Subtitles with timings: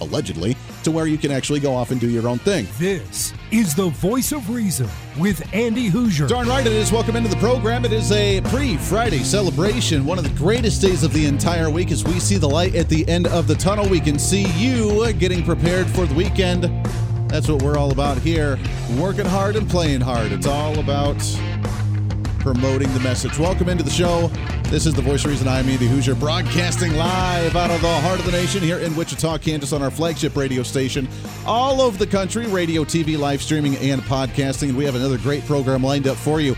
[0.00, 2.66] allegedly, to where you can actually go off and do your own thing.
[2.78, 4.88] This is the voice of reason
[5.18, 6.26] with Andy Hoosier.
[6.26, 6.92] Darn right it is.
[6.92, 7.84] Welcome into the program.
[7.84, 11.90] It is a pre Friday celebration, one of the greatest days of the entire week
[11.90, 13.88] as we see the light at the end of the tunnel.
[13.88, 16.64] We can see you getting prepared for the weekend.
[17.28, 18.58] That's what we're all about here.
[18.98, 20.32] Working hard and playing hard.
[20.32, 21.16] It's all about
[22.54, 23.38] promoting the message.
[23.38, 24.28] Welcome into the show.
[24.70, 25.46] This is the voice of reason.
[25.46, 29.36] I'm Andy Hoosier, broadcasting live out of the heart of the nation here in Wichita,
[29.36, 31.06] Kansas, on our flagship radio station,
[31.44, 34.70] all over the country, radio, TV, live streaming, and podcasting.
[34.70, 36.56] And we have another great program lined up for you.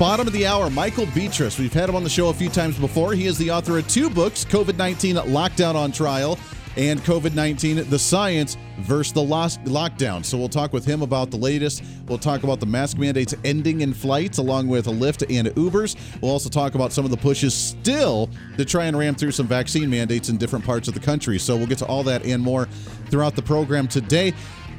[0.00, 1.60] Bottom of the hour, Michael Betrus.
[1.60, 3.12] We've had him on the show a few times before.
[3.12, 6.40] He is the author of two books COVID 19 Lockdown on Trial
[6.76, 10.24] and COVID 19, the science versus the lockdown.
[10.24, 11.82] So we'll talk with him about the latest.
[12.06, 15.96] We'll talk about the mask mandates ending in flights, along with Lyft and Ubers.
[16.20, 19.46] We'll also talk about some of the pushes still to try and ram through some
[19.46, 21.38] vaccine mandates in different parts of the country.
[21.38, 22.66] So we'll get to all that and more
[23.10, 24.32] throughout the program today.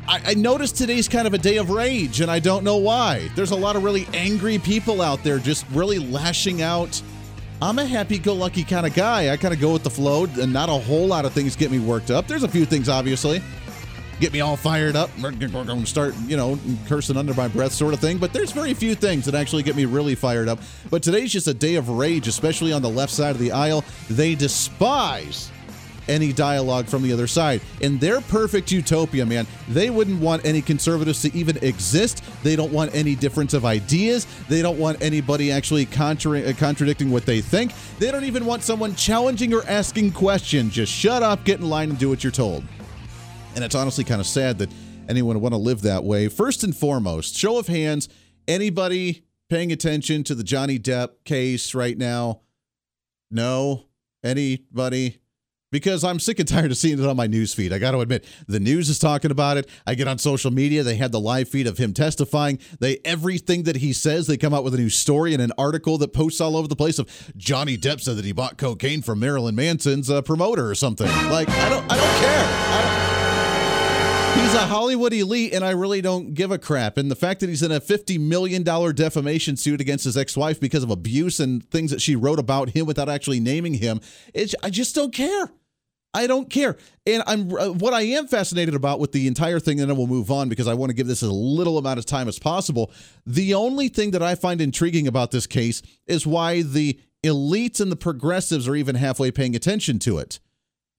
[0.08, 3.30] I, I noticed today's kind of a day of rage, and I don't know why.
[3.36, 7.02] There's a lot of really angry people out there just really lashing out
[7.62, 9.32] I'm a happy go lucky kind of guy.
[9.32, 11.70] I kind of go with the flow, and not a whole lot of things get
[11.70, 12.28] me worked up.
[12.28, 13.40] There's a few things, obviously,
[14.20, 15.12] get me all fired up,
[15.86, 18.18] start, you know, cursing under my breath sort of thing.
[18.18, 20.60] But there's very few things that actually get me really fired up.
[20.90, 23.86] But today's just a day of rage, especially on the left side of the aisle.
[24.10, 25.52] They despise
[26.12, 27.62] any dialogue from the other side.
[27.80, 32.24] In their perfect utopia, man, they wouldn't want any conservatives to even exist.
[32.44, 34.28] They don't want any difference of ideas.
[34.50, 37.72] They don't want anybody actually contra- uh, contradicting what they think.
[37.98, 40.74] They don't even want someone challenging or asking questions.
[40.74, 42.64] Just shut up, get in line, and do what you're told.
[43.56, 44.70] And it's honestly kind of sad that
[45.08, 46.28] anyone would want to live that way.
[46.28, 48.10] First and foremost, show of hands,
[48.48, 52.42] anybody paying attention to the Johnny Depp case right now?
[53.30, 53.86] No?
[54.24, 55.21] Anybody?
[55.72, 57.74] Because I'm sick and tired of seeing it on my news feed.
[57.74, 59.70] I got to admit, the news is talking about it.
[59.88, 62.60] I get on social media; they had the live feed of him testifying.
[62.80, 65.98] They everything that he says, they come out with a new story and an article
[66.00, 67.00] that posts all over the place.
[67.00, 71.08] Of Johnny Depp said that he bought cocaine from Marilyn Manson's uh, promoter or something.
[71.08, 72.46] Like I don't, I don't care.
[72.46, 73.02] I don't,
[74.34, 76.98] He's a Hollywood elite, and I really don't give a crap.
[76.98, 80.60] And the fact that he's in a $50 million defamation suit against his ex wife
[80.60, 84.00] because of abuse and things that she wrote about him without actually naming him,
[84.64, 85.52] I just don't care.
[86.14, 86.78] I don't care.
[87.06, 90.08] And I'm uh, what I am fascinated about with the entire thing, and then we'll
[90.08, 92.92] move on because I want to give this as little amount of time as possible.
[93.26, 97.92] The only thing that I find intriguing about this case is why the elites and
[97.92, 100.40] the progressives are even halfway paying attention to it.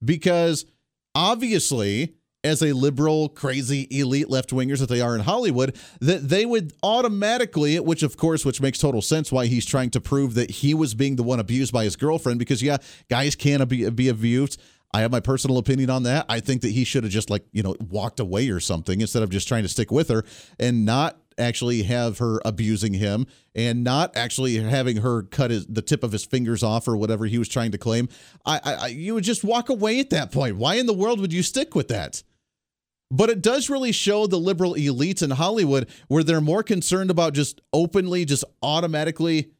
[0.03, 0.65] Because
[1.13, 6.45] obviously, as a liberal, crazy, elite left wingers that they are in Hollywood, that they
[6.45, 10.51] would automatically, which of course, which makes total sense why he's trying to prove that
[10.51, 12.39] he was being the one abused by his girlfriend.
[12.39, 12.77] Because yeah,
[13.09, 14.59] guys can be, be abused.
[14.93, 16.25] I have my personal opinion on that.
[16.29, 19.23] I think that he should have just like, you know, walked away or something instead
[19.23, 20.23] of just trying to stick with her
[20.59, 25.81] and not actually have her abusing him and not actually having her cut his, the
[25.81, 28.07] tip of his fingers off or whatever he was trying to claim.
[28.45, 30.57] I, I you would just walk away at that point.
[30.57, 32.21] Why in the world would you stick with that?
[33.09, 37.33] But it does really show the liberal elites in Hollywood where they're more concerned about
[37.33, 39.51] just openly, just automatically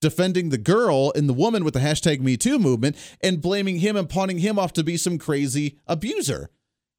[0.00, 3.96] defending the girl and the woman with the hashtag Me Too movement and blaming him
[3.96, 6.50] and pawning him off to be some crazy abuser.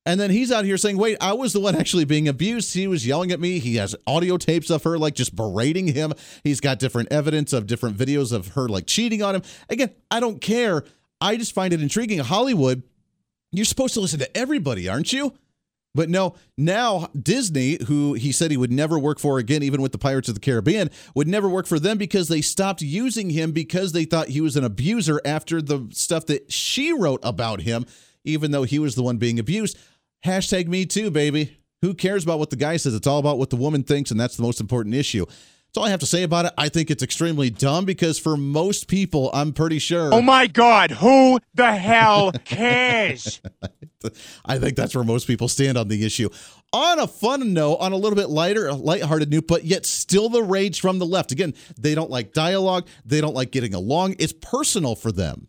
[0.06, 2.74] And then he's out here saying, wait, I was the one actually being abused.
[2.74, 3.60] He was yelling at me.
[3.60, 6.14] He has audio tapes of her like just berating him.
[6.44, 9.44] He's got different evidence of different videos of her like cheating on him.
[9.70, 10.84] Again, I don't care.
[11.20, 12.18] I just find it intriguing.
[12.18, 12.82] Hollywood,
[13.52, 15.34] you're supposed to listen to everybody, aren't you?
[15.94, 19.92] But no, now Disney, who he said he would never work for again, even with
[19.92, 23.52] the Pirates of the Caribbean, would never work for them because they stopped using him
[23.52, 27.86] because they thought he was an abuser after the stuff that she wrote about him,
[28.24, 29.78] even though he was the one being abused.
[30.26, 31.58] Hashtag me too, baby.
[31.82, 32.94] Who cares about what the guy says?
[32.94, 35.26] It's all about what the woman thinks, and that's the most important issue.
[35.72, 36.54] That's all I have to say about it.
[36.58, 40.14] I think it's extremely dumb because for most people, I'm pretty sure.
[40.14, 43.40] Oh my God, who the hell cares?
[44.44, 46.28] I think that's where most people stand on the issue.
[46.74, 50.44] On a fun note, on a little bit lighter, lighthearted note, but yet still the
[50.44, 51.32] rage from the left.
[51.32, 52.86] Again, they don't like dialogue.
[53.06, 54.16] They don't like getting along.
[54.20, 55.48] It's personal for them.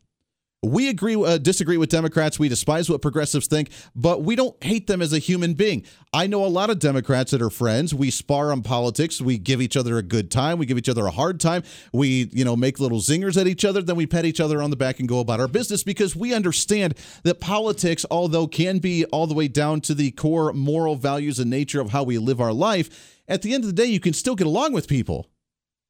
[0.64, 2.38] We agree, uh, disagree with Democrats.
[2.38, 5.84] We despise what progressives think, but we don't hate them as a human being.
[6.12, 7.92] I know a lot of Democrats that are friends.
[7.92, 9.20] We spar on politics.
[9.20, 10.58] We give each other a good time.
[10.58, 11.64] We give each other a hard time.
[11.92, 13.82] We, you know, make little zingers at each other.
[13.82, 16.32] Then we pat each other on the back and go about our business because we
[16.32, 16.94] understand
[17.24, 21.50] that politics, although can be all the way down to the core moral values and
[21.50, 24.12] nature of how we live our life, at the end of the day, you can
[24.12, 25.28] still get along with people.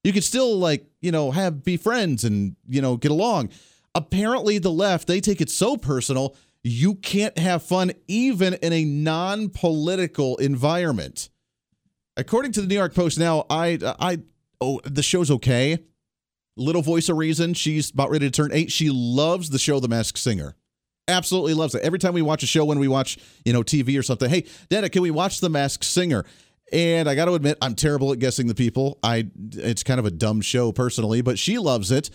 [0.03, 3.51] You can still like, you know, have be friends and, you know, get along.
[3.95, 8.85] Apparently, the left, they take it so personal, you can't have fun even in a
[8.85, 11.29] non political environment.
[12.17, 14.19] According to the New York Post now, I, I,
[14.61, 15.85] oh, the show's okay.
[16.57, 17.55] Little voice of reason.
[17.55, 18.71] She's about ready to turn eight.
[18.71, 20.55] She loves the show The Masked Singer.
[21.09, 21.83] Absolutely loves it.
[21.83, 24.47] Every time we watch a show, when we watch, you know, TV or something, hey,
[24.69, 26.25] Dana, can we watch The Masked Singer?
[26.73, 28.99] And I got to admit, I'm terrible at guessing the people.
[29.03, 32.11] I it's kind of a dumb show personally, but she loves it.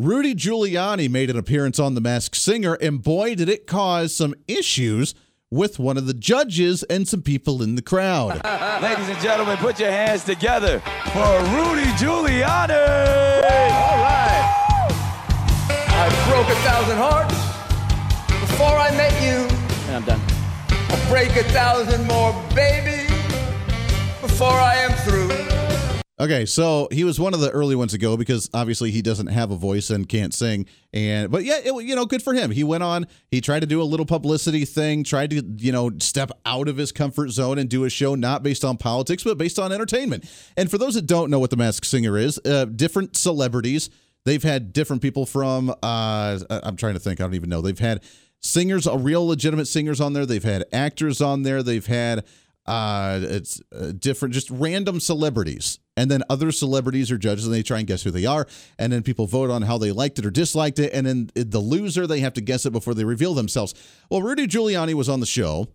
[0.00, 4.34] Rudy Giuliani made an appearance on The Masked Singer, and boy, did it cause some
[4.48, 5.14] issues
[5.50, 8.42] with one of the judges and some people in the crowd.
[8.82, 10.80] Ladies and gentlemen, put your hands together
[11.12, 12.80] for Rudy Giuliani.
[13.76, 14.96] All right.
[15.68, 17.34] I broke a thousand hearts
[18.40, 19.46] before I met you.
[19.88, 20.20] And I'm done.
[20.88, 23.06] I'll break a thousand more, baby,
[24.22, 25.69] before I am through.
[26.20, 29.28] Okay, so he was one of the early ones to go because obviously he doesn't
[29.28, 30.66] have a voice and can't sing.
[30.92, 32.50] And but yeah, it, you know, good for him.
[32.50, 33.06] He went on.
[33.30, 35.02] He tried to do a little publicity thing.
[35.02, 38.42] Tried to you know step out of his comfort zone and do a show not
[38.42, 40.30] based on politics but based on entertainment.
[40.58, 43.88] And for those that don't know what the Masked Singer is, uh, different celebrities.
[44.26, 45.70] They've had different people from.
[45.82, 47.20] Uh, I'm trying to think.
[47.20, 47.62] I don't even know.
[47.62, 48.02] They've had
[48.40, 50.26] singers, a real legitimate singers on there.
[50.26, 51.62] They've had actors on there.
[51.62, 52.26] They've had
[52.66, 57.62] uh, it's uh, different, just random celebrities and then other celebrities are judges and they
[57.62, 58.46] try and guess who they are
[58.78, 61.58] and then people vote on how they liked it or disliked it and then the
[61.58, 63.74] loser they have to guess it before they reveal themselves.
[64.10, 65.68] Well rudy giuliani was on the show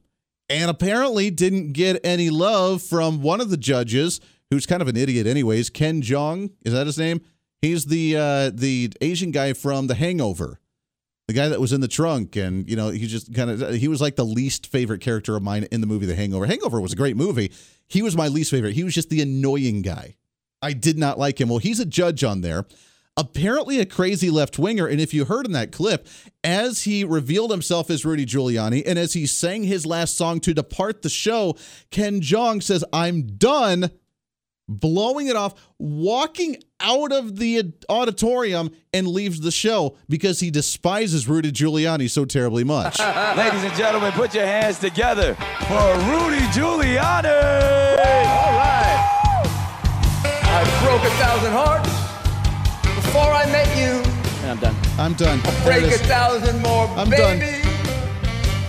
[0.49, 4.19] and apparently didn't get any love from one of the judges
[4.49, 7.21] who's kind of an idiot anyways ken jeong is that his name?
[7.61, 10.59] He's the uh, the asian guy from the hangover
[11.27, 13.87] the guy that was in the trunk and you know he just kind of he
[13.87, 16.45] was like the least favorite character of mine in the movie the hangover.
[16.45, 17.51] Hangover was a great movie.
[17.87, 18.73] He was my least favorite.
[18.73, 20.15] He was just the annoying guy.
[20.61, 21.49] I did not like him.
[21.49, 22.65] Well he's a judge on there.
[23.17, 26.07] Apparently a crazy left winger and if you heard in that clip
[26.43, 30.53] as he revealed himself as rudy giuliani and as he sang his last song to
[30.53, 31.55] depart the show
[31.91, 33.89] ken jeong says i'm done
[34.67, 41.27] blowing it off, walking out of the auditorium and leaves the show because he despises
[41.27, 42.99] Rudy Giuliani so terribly much.
[43.37, 47.97] Ladies and gentlemen, put your hands together for Rudy Giuliani.
[47.97, 49.11] All right.
[50.23, 51.89] I broke a thousand hearts
[52.95, 54.01] before I met you.
[54.41, 54.75] And I'm done.
[54.99, 55.39] I'm done.
[55.63, 57.39] There Break a thousand more, I'm done.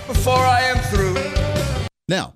[0.07, 1.15] before I am through.
[2.09, 2.35] Now,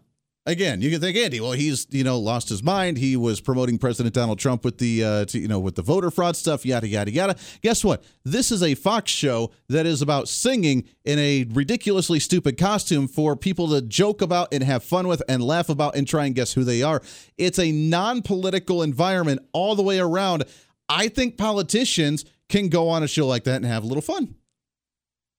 [0.50, 1.40] again, you can think Andy.
[1.40, 2.98] Well, he's you know lost his mind.
[2.98, 6.10] He was promoting President Donald Trump with the uh, to, you know with the voter
[6.10, 7.36] fraud stuff, yada yada yada.
[7.62, 8.02] Guess what?
[8.24, 13.36] This is a Fox show that is about singing in a ridiculously stupid costume for
[13.36, 16.52] people to joke about and have fun with and laugh about and try and guess
[16.52, 17.00] who they are.
[17.38, 20.44] It's a non-political environment all the way around.
[20.88, 24.34] I think politicians can go on a show like that and have a little fun.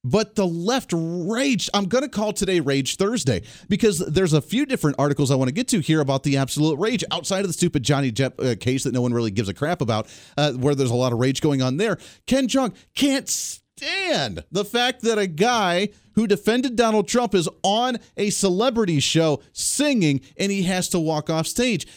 [0.03, 1.69] But the left raged.
[1.73, 5.49] I'm going to call today Rage Thursday because there's a few different articles I want
[5.49, 8.55] to get to here about the absolute rage outside of the stupid Johnny Depp uh,
[8.55, 11.19] case that no one really gives a crap about, uh, where there's a lot of
[11.19, 11.97] rage going on there.
[12.25, 17.97] Ken Jeong can't stand the fact that a guy who defended Donald Trump is on
[18.17, 21.87] a celebrity show singing and he has to walk off stage.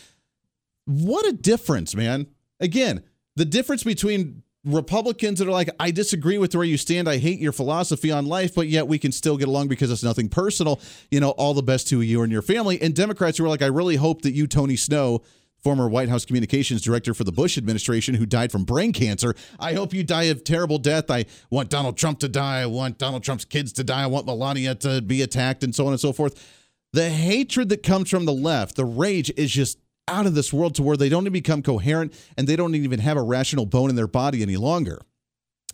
[0.84, 2.26] What a difference, man.
[2.61, 3.02] Again,
[3.37, 7.09] the difference between Republicans that are like, I disagree with where you stand.
[7.09, 10.02] I hate your philosophy on life, but yet we can still get along because it's
[10.02, 10.80] nothing personal.
[11.11, 12.80] You know, all the best to you and your family.
[12.80, 15.23] And Democrats who are like, I really hope that you, Tony Snow,
[15.62, 19.75] former White House communications director for the Bush administration who died from brain cancer, I
[19.75, 21.11] hope you die of terrible death.
[21.11, 22.61] I want Donald Trump to die.
[22.61, 24.02] I want Donald Trump's kids to die.
[24.02, 26.62] I want Melania to be attacked and so on and so forth.
[26.92, 30.75] The hatred that comes from the left, the rage is just out of this world
[30.76, 33.90] to where they don't even become coherent and they don't even have a rational bone
[33.90, 35.00] in their body any longer.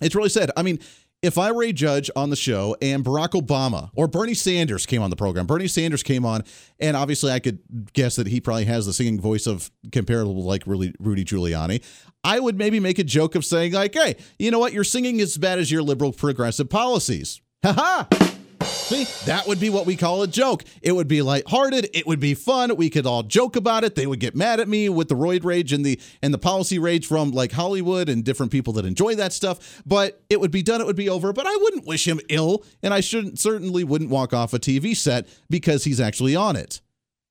[0.00, 0.50] It's really sad.
[0.56, 0.78] I mean,
[1.22, 5.02] if I were a judge on the show and Barack Obama or Bernie Sanders came
[5.02, 6.44] on the program, Bernie Sanders came on,
[6.78, 7.58] and obviously I could
[7.92, 11.82] guess that he probably has the singing voice of comparable like really Rudy Giuliani.
[12.24, 14.72] I would maybe make a joke of saying like, "Hey, you know what?
[14.72, 18.36] You're singing as bad as your liberal progressive policies." Ha ha!
[18.62, 20.64] See, that would be what we call a joke.
[20.82, 21.90] It would be lighthearted.
[21.94, 22.74] It would be fun.
[22.76, 23.94] We could all joke about it.
[23.94, 26.78] They would get mad at me with the roid rage and the and the policy
[26.78, 29.82] rage from like Hollywood and different people that enjoy that stuff.
[29.86, 30.80] But it would be done.
[30.80, 31.32] It would be over.
[31.32, 34.96] But I wouldn't wish him ill, and I shouldn't certainly wouldn't walk off a TV
[34.96, 36.80] set because he's actually on it.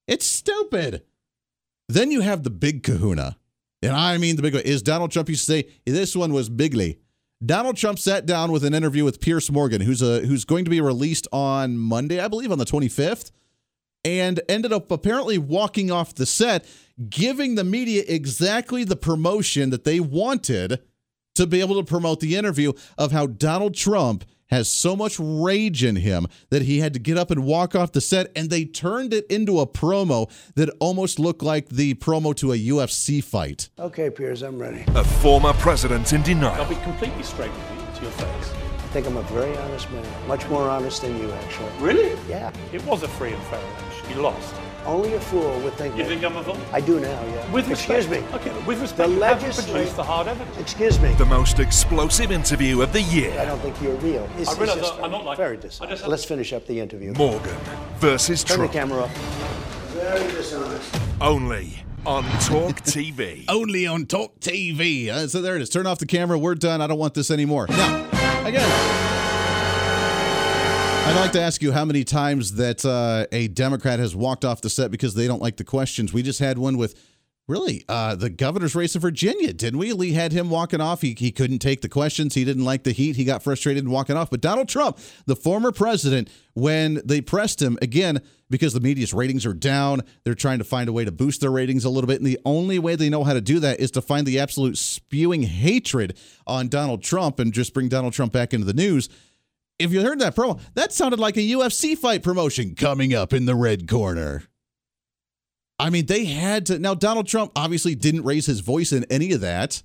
[0.07, 1.03] It's stupid.
[1.88, 3.38] Then you have the big Kahuna,
[3.81, 4.63] and I mean the big one.
[4.63, 7.00] Is Donald Trump used to say this one was bigly.
[7.46, 10.72] Donald Trump sat down with an interview with Piers Morgan, who's a who's going to
[10.72, 13.31] be released on Monday, I believe, on the 25th,
[14.03, 16.65] and ended up apparently walking off the set,
[17.10, 20.81] giving the media exactly the promotion that they wanted
[21.36, 25.84] to be able to promote the interview of how Donald Trump has so much rage
[25.84, 28.65] in him that he had to get up and walk off the set, and they
[28.65, 33.70] turned it into a promo that almost looked like the promo to a UFC fight.
[33.79, 34.84] Okay, Piers, I'm ready.
[34.89, 36.65] A former president in I'll denial.
[36.65, 38.78] be completely straight with you to your face.
[38.89, 40.03] I think I'm a very honest man.
[40.27, 41.69] Much more honest than you, actually.
[41.79, 42.17] Really?
[42.27, 42.51] Yeah.
[42.74, 44.10] It was a free and fair election.
[44.15, 44.55] You lost.
[44.84, 46.10] Only a fool would think You that.
[46.10, 46.58] think I'm a fool?
[46.74, 47.51] I do now, yeah.
[47.51, 48.00] With respect.
[48.05, 48.27] Excuse me.
[48.36, 50.58] Okay, but with The respect, you haven't legisla- produced the hard evidence.
[50.58, 51.13] Excuse me.
[51.19, 53.39] The most explosive interview of the year.
[53.39, 54.27] I don't think you're real.
[54.39, 56.08] It's, I it's realise just I- I'm not like- very dishonest.
[56.08, 57.13] Let's finish up the interview.
[57.13, 57.55] Morgan
[58.00, 59.10] versus Turn the camera up.
[59.89, 60.96] Very dishonest.
[61.22, 63.46] Only on Talk TV.
[63.50, 65.10] only on Talk TV.
[65.10, 65.69] Uh, so there it is.
[65.69, 66.39] Turn off the camera.
[66.39, 66.81] We're done.
[66.81, 67.67] I don't want this anymore.
[67.69, 68.09] Now,
[68.50, 68.70] again,
[71.08, 74.62] I'd like to ask you how many times that uh, a Democrat has walked off
[74.62, 76.13] the set because they don't like the questions.
[76.13, 76.96] We just had one with.
[77.50, 79.91] Really, uh, the governor's race of Virginia, didn't we?
[79.91, 81.01] Lee had him walking off.
[81.01, 82.36] He, he couldn't take the questions.
[82.36, 83.15] He didn't like the heat.
[83.15, 84.29] He got frustrated and walking off.
[84.29, 89.48] But Donald Trump, the former president, when they pressed him again, because the media's ratings
[89.48, 92.20] are down, they're trying to find a way to boost their ratings a little bit.
[92.20, 94.77] And the only way they know how to do that is to find the absolute
[94.77, 96.15] spewing hatred
[96.46, 99.10] on Donald Trump and just bring Donald Trump back into the news.
[99.79, 103.46] If you heard that promo, that sounded like a UFC fight promotion coming up in
[103.46, 104.44] the red corner.
[105.79, 106.77] I mean, they had to.
[106.77, 109.81] Now, Donald Trump obviously didn't raise his voice in any of that.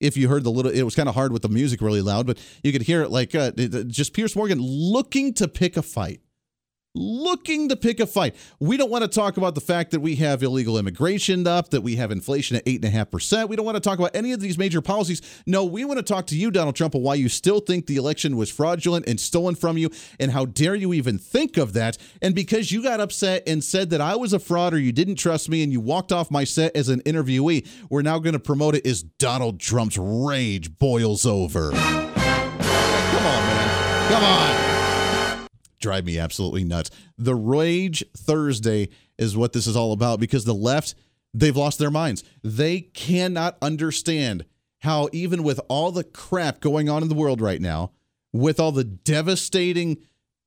[0.00, 2.26] If you heard the little, it was kind of hard with the music really loud,
[2.26, 6.20] but you could hear it like uh, just Piers Morgan looking to pick a fight.
[6.98, 8.34] Looking to pick a fight.
[8.58, 11.82] We don't want to talk about the fact that we have illegal immigration up, that
[11.82, 13.50] we have inflation at 8.5%.
[13.50, 15.20] We don't want to talk about any of these major policies.
[15.46, 17.96] No, we want to talk to you, Donald Trump, on why you still think the
[17.96, 21.98] election was fraudulent and stolen from you, and how dare you even think of that.
[22.22, 25.16] And because you got upset and said that I was a fraud or you didn't
[25.16, 28.38] trust me and you walked off my set as an interviewee, we're now going to
[28.38, 31.72] promote it as Donald Trump's rage boils over.
[31.72, 31.78] Come
[33.26, 34.08] on, man.
[34.08, 34.65] Come on
[35.78, 36.90] drive me absolutely nuts.
[37.18, 40.94] The Rage Thursday is what this is all about because the left,
[41.34, 42.24] they've lost their minds.
[42.42, 44.44] They cannot understand
[44.80, 47.92] how, even with all the crap going on in the world right now,
[48.32, 49.98] with all the devastating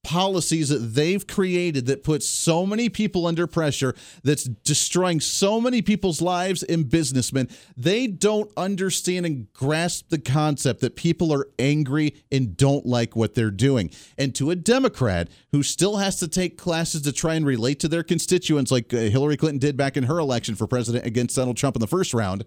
[0.09, 5.83] policies that they've created that put so many people under pressure, that's destroying so many
[5.83, 7.47] people's lives and businessmen,
[7.77, 13.35] they don't understand and grasp the concept that people are angry and don't like what
[13.35, 13.91] they're doing.
[14.17, 17.87] And to a Democrat who still has to take classes to try and relate to
[17.87, 21.55] their constituents, like uh, Hillary Clinton did back in her election for president against Donald
[21.57, 22.45] Trump in the first round,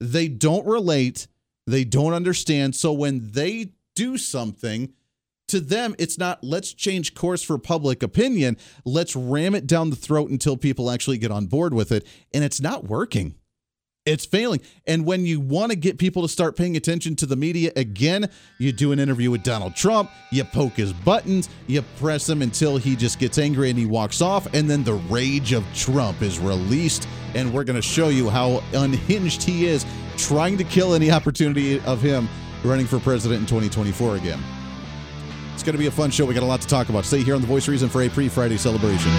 [0.00, 1.26] they don't relate,
[1.66, 2.74] they don't understand.
[2.74, 4.94] So when they do something,
[5.48, 8.56] to them, it's not let's change course for public opinion.
[8.84, 12.06] Let's ram it down the throat until people actually get on board with it.
[12.32, 13.34] And it's not working.
[14.08, 14.62] It's failing.
[14.86, 18.30] And when you want to get people to start paying attention to the media again,
[18.58, 22.78] you do an interview with Donald Trump, you poke his buttons, you press him until
[22.78, 24.46] he just gets angry and he walks off.
[24.54, 27.06] And then the rage of Trump is released.
[27.34, 29.84] And we're going to show you how unhinged he is,
[30.16, 32.30] trying to kill any opportunity of him
[32.64, 34.42] running for president in 2024 again.
[35.58, 36.24] It's going to be a fun show.
[36.24, 37.04] We got a lot to talk about.
[37.04, 39.10] Stay here on The Voice of Reason for a pre Friday celebration.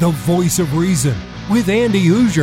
[0.00, 1.14] The voice of reason
[1.48, 2.42] with Andy Hoosier.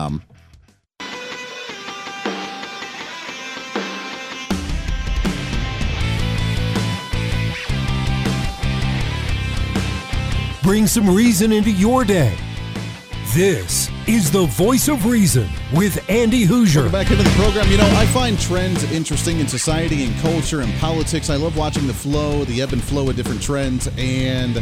[10.63, 12.37] Bring some reason into your day.
[13.33, 16.81] This is the voice of reason with Andy Hoosier.
[16.81, 17.69] Welcome back into the program.
[17.71, 21.29] You know, I find trends interesting in society and culture and politics.
[21.29, 23.89] I love watching the flow, the ebb and flow of different trends.
[23.97, 24.61] And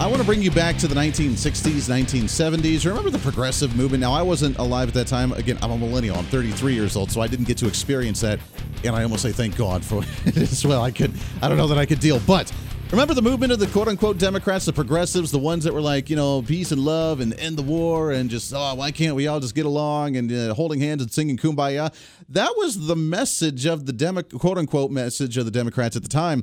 [0.00, 2.86] I want to bring you back to the 1960s, 1970s.
[2.86, 4.00] Remember the progressive movement?
[4.00, 5.30] Now, I wasn't alive at that time.
[5.32, 6.16] Again, I'm a millennial.
[6.16, 8.40] I'm 33 years old, so I didn't get to experience that.
[8.82, 10.82] And I almost say thank God for it as well.
[10.82, 12.50] I could, I don't know that I could deal, but
[12.90, 16.10] Remember the movement of the quote unquote Democrats, the progressives, the ones that were like,
[16.10, 19.28] you know, peace and love and end the war and just, oh, why can't we
[19.28, 21.94] all just get along and uh, holding hands and singing kumbaya?
[22.30, 26.08] That was the message of the Demo- quote unquote message of the Democrats at the
[26.08, 26.42] time.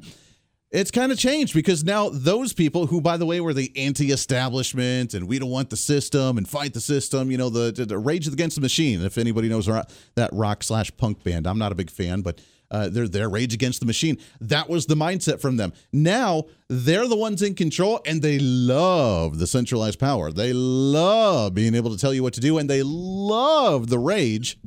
[0.69, 5.13] It's kind of changed because now those people who, by the way, were the anti-establishment
[5.13, 8.27] and we don't want the system and fight the system, you know, the, the Rage
[8.27, 9.01] Against the Machine.
[9.01, 12.89] If anybody knows that rock slash punk band, I'm not a big fan, but uh,
[12.89, 14.17] they're their Rage Against the Machine.
[14.41, 15.71] That was the mindset from them.
[15.93, 20.33] Now they're the ones in control, and they love the centralized power.
[20.33, 24.57] They love being able to tell you what to do, and they love the rage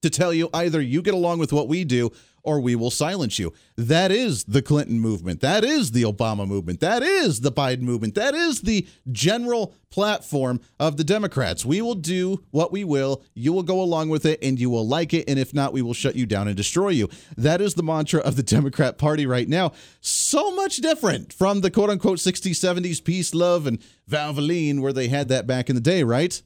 [0.00, 2.10] to tell you either you get along with what we do
[2.42, 3.52] or we will silence you.
[3.76, 5.40] That is the Clinton movement.
[5.40, 6.80] That is the Obama movement.
[6.80, 8.14] That is the Biden movement.
[8.14, 11.64] That is the general platform of the Democrats.
[11.64, 13.22] We will do what we will.
[13.34, 15.28] You will go along with it and you will like it.
[15.28, 17.08] And if not, we will shut you down and destroy you.
[17.36, 19.72] That is the mantra of the Democrat Party right now.
[20.00, 23.78] So much different from the quote unquote 60s, 70s peace, love, and
[24.10, 26.40] Valvoline, where they had that back in the day, right?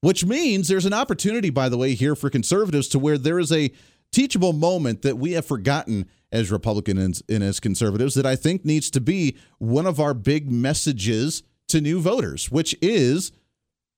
[0.00, 3.50] Which means there's an opportunity, by the way, here for conservatives to where there is
[3.50, 3.72] a
[4.12, 8.90] teachable moment that we have forgotten as Republicans and as conservatives that I think needs
[8.90, 13.32] to be one of our big messages to new voters, which is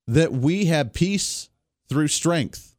[0.06, 1.48] that we have peace
[1.88, 2.76] through strength.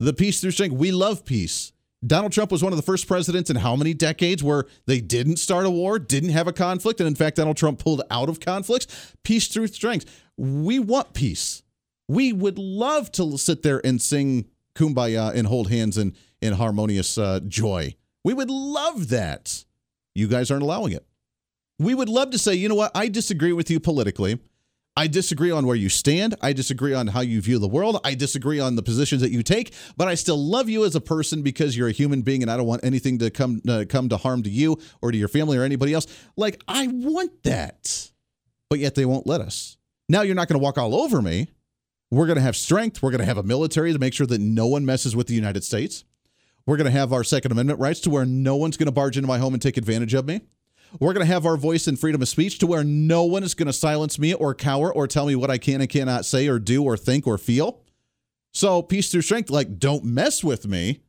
[0.00, 0.76] The peace through strength.
[0.76, 1.72] We love peace.
[2.06, 5.38] Donald Trump was one of the first presidents in how many decades where they didn't
[5.38, 8.38] start a war, didn't have a conflict, and in fact, Donald Trump pulled out of
[8.38, 9.16] conflicts.
[9.24, 10.22] Peace through strength.
[10.36, 11.64] We want peace.
[12.06, 17.18] We would love to sit there and sing kumbaya and hold hands and in harmonious
[17.18, 17.94] uh, joy.
[18.24, 19.64] We would love that.
[20.14, 21.06] You guys aren't allowing it.
[21.78, 24.40] We would love to say, you know what, I disagree with you politically.
[24.96, 26.34] I disagree on where you stand.
[26.42, 28.00] I disagree on how you view the world.
[28.02, 31.00] I disagree on the positions that you take, but I still love you as a
[31.00, 34.08] person because you're a human being and I don't want anything to come uh, come
[34.08, 36.08] to harm to you or to your family or anybody else.
[36.36, 38.10] Like I want that.
[38.68, 39.76] But yet they won't let us.
[40.08, 41.48] Now you're not going to walk all over me.
[42.10, 43.00] We're going to have strength.
[43.00, 45.34] We're going to have a military to make sure that no one messes with the
[45.34, 46.02] United States.
[46.68, 49.16] We're going to have our Second Amendment rights to where no one's going to barge
[49.16, 50.42] into my home and take advantage of me.
[51.00, 53.54] We're going to have our voice and freedom of speech to where no one is
[53.54, 56.46] going to silence me or cower or tell me what I can and cannot say
[56.46, 57.80] or do or think or feel.
[58.52, 61.00] So, peace through strength, like, don't mess with me,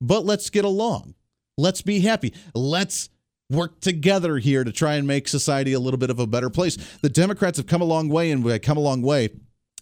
[0.00, 1.14] but let's get along.
[1.56, 2.34] Let's be happy.
[2.52, 3.10] Let's
[3.48, 6.76] work together here to try and make society a little bit of a better place.
[7.00, 9.28] The Democrats have come a long way and we've come a long way.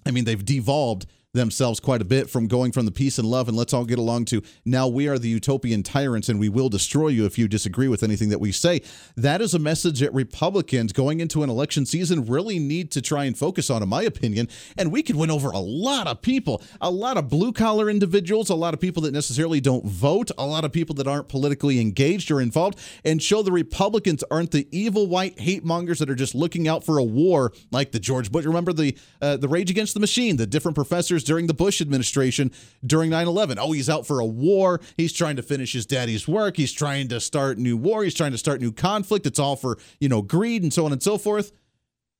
[0.04, 3.48] I mean, they've devolved themselves quite a bit from going from the peace and love
[3.48, 6.70] and let's all get along to now we are the utopian tyrants and we will
[6.70, 8.80] destroy you if you disagree with anything that we say.
[9.14, 13.24] That is a message that Republicans going into an election season really need to try
[13.24, 14.48] and focus on, in my opinion.
[14.78, 18.48] And we could win over a lot of people, a lot of blue collar individuals,
[18.48, 21.78] a lot of people that necessarily don't vote, a lot of people that aren't politically
[21.78, 26.14] engaged or involved, and show the Republicans aren't the evil white hate mongers that are
[26.14, 28.46] just looking out for a war like the George Bush.
[28.46, 32.50] Remember the uh, the Rage Against the Machine, the different professors during the Bush administration
[32.84, 33.58] during 9 11.
[33.58, 34.80] Oh, he's out for a war.
[34.96, 36.56] He's trying to finish his daddy's work.
[36.56, 38.04] He's trying to start new war.
[38.04, 39.26] He's trying to start new conflict.
[39.26, 41.52] It's all for, you know, greed and so on and so forth.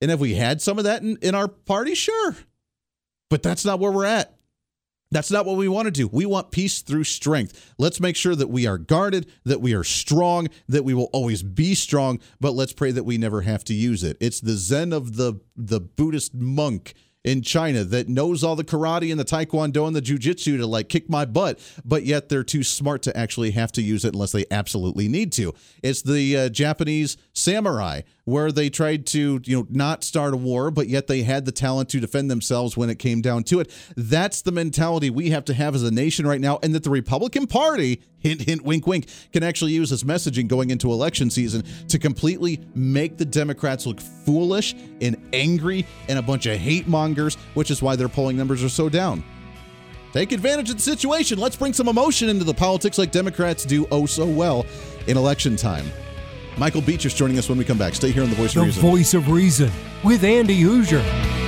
[0.01, 1.95] And have we had some of that in, in our party?
[1.95, 2.37] Sure.
[3.31, 4.39] But that's not where we're at.
[5.11, 6.07] That's not what we want to do.
[6.07, 7.75] We want peace through strength.
[7.79, 11.43] Let's make sure that we are guarded, that we are strong, that we will always
[11.43, 14.19] be strong, but let's pray that we never have to use it.
[14.21, 19.11] It's the zen of the the Buddhist monk in China that knows all the karate
[19.11, 22.63] and the taekwondo and the jujitsu to like kick my butt, but yet they're too
[22.63, 25.55] smart to actually have to use it unless they absolutely need to.
[25.83, 30.71] It's the uh, Japanese samurai where they tried to, you know, not start a war,
[30.71, 33.73] but yet they had the talent to defend themselves when it came down to it.
[33.97, 36.91] That's the mentality we have to have as a nation right now, and that the
[36.91, 41.65] Republican Party, hint, hint, wink, wink, can actually use as messaging going into election season
[41.89, 47.37] to completely make the Democrats look foolish and angry and a bunch of hate mongers,
[47.55, 49.25] which is why their polling numbers are so down.
[50.13, 51.39] Take advantage of the situation.
[51.39, 54.67] Let's bring some emotion into the politics like Democrats do oh so well
[55.07, 55.87] in election time.
[56.59, 57.95] Michael Beach is joining us when we come back.
[57.95, 58.83] Stay here on The Voice The of Reason.
[58.83, 59.71] The voice of reason
[60.03, 61.48] with Andy Hoosier.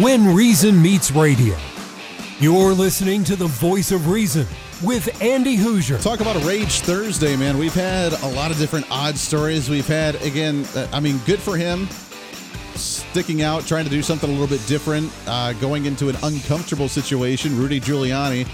[0.00, 1.58] When Reason Meets Radio.
[2.38, 4.46] You're listening to the voice of reason
[4.82, 5.98] with Andy Hoosier.
[5.98, 7.58] Talk about a Rage Thursday, man.
[7.58, 9.68] We've had a lot of different odd stories.
[9.68, 11.86] We've had, again, uh, I mean, good for him
[12.76, 16.88] sticking out, trying to do something a little bit different, uh, going into an uncomfortable
[16.88, 17.58] situation.
[17.58, 18.48] Rudy Giuliani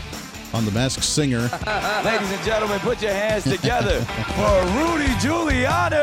[0.52, 1.42] on The Masked Singer.
[2.04, 4.00] Ladies and gentlemen, put your hands together
[4.34, 5.94] for Rudy Giuliani.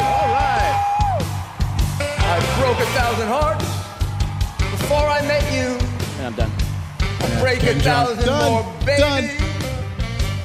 [0.00, 1.26] All right.
[1.98, 3.83] I broke a thousand hearts
[4.84, 5.78] before I met you.
[6.18, 6.52] And I'm done.
[7.00, 7.82] I'll break a Ken Jeong.
[7.82, 8.52] thousand Done.
[8.52, 9.28] more, baby,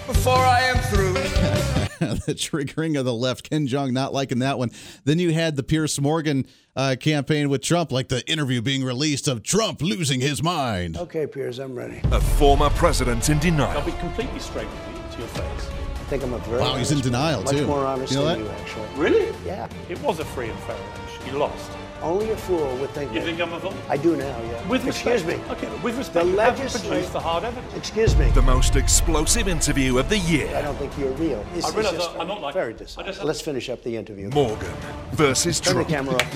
[0.08, 1.14] before I am through.
[2.26, 4.72] the triggering of the left, Ken Jeong not liking that one.
[5.04, 6.46] Then you had the Piers Morgan
[6.78, 10.96] uh, campaign with Trump, like the interview being released of Trump losing his mind.
[10.98, 12.00] Okay, Piers, I'm ready.
[12.12, 13.78] A former president in denial.
[13.78, 15.70] I'll be completely straight with you to your face.
[15.96, 17.12] I think I'm a very Wow, he's in honest man.
[17.12, 17.68] denial, Much too.
[17.68, 18.58] more honest You know than that?
[18.58, 18.88] you, actually.
[18.96, 19.36] Really?
[19.46, 19.68] Yeah.
[19.90, 21.26] It was a free and fair election.
[21.34, 21.70] You lost.
[22.02, 23.26] Only a fool would think You that.
[23.26, 23.74] think I'm a fool?
[23.90, 24.68] I do now, yeah.
[24.68, 25.34] With Excuse me.
[25.50, 27.74] Okay, with respect, The you haven't produced the hard evidence.
[27.76, 28.30] Excuse me.
[28.32, 30.56] The most explosive interview of the year.
[30.56, 31.46] I don't think you're real.
[31.56, 33.16] It's, I realise it's just I'm not like- very I dishonest.
[33.18, 34.30] just- Let's finish up the interview.
[34.30, 34.74] Morgan
[35.12, 35.90] versus Turn the Trump.
[35.90, 36.34] camera off.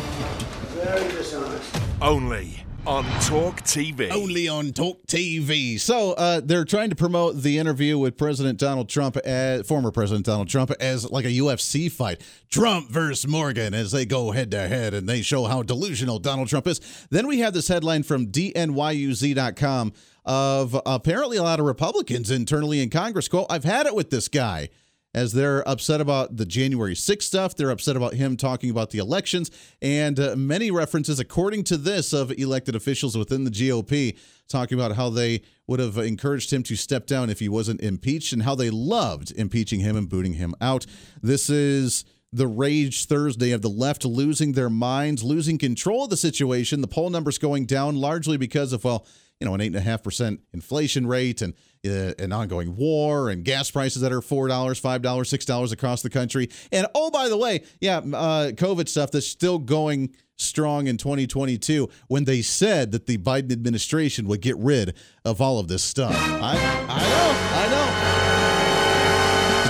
[0.75, 1.75] Very dishonest.
[2.01, 4.11] Only on Talk TV.
[4.11, 5.79] Only on Talk TV.
[5.79, 10.25] So uh, they're trying to promote the interview with President Donald Trump, as, former President
[10.25, 12.21] Donald Trump, as like a UFC fight.
[12.49, 16.49] Trump versus Morgan as they go head to head and they show how delusional Donald
[16.49, 16.81] Trump is.
[17.09, 19.93] Then we have this headline from DNYUZ.com
[20.25, 23.27] of apparently a lot of Republicans internally in Congress.
[23.27, 24.69] Quote, I've had it with this guy
[25.13, 27.55] as they're upset about the January 6th stuff.
[27.55, 32.13] They're upset about him talking about the elections and uh, many references, according to this,
[32.13, 36.75] of elected officials within the GOP talking about how they would have encouraged him to
[36.75, 40.53] step down if he wasn't impeached and how they loved impeaching him and booting him
[40.59, 40.85] out.
[41.21, 46.17] This is the rage Thursday of the left losing their minds, losing control of the
[46.17, 46.81] situation.
[46.81, 49.05] The poll numbers going down largely because of, well,
[49.39, 51.53] you know, an 8.5% inflation rate and
[51.85, 56.49] uh, an ongoing war and gas prices that are $4, $5, $6 across the country.
[56.71, 61.89] And oh, by the way, yeah, uh, COVID stuff that's still going strong in 2022
[62.07, 66.15] when they said that the Biden administration would get rid of all of this stuff.
[66.15, 66.57] I,
[66.89, 68.22] I know, I know.